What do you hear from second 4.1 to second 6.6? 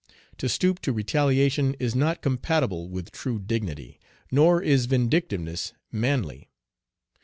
nor is vindictiveness manly.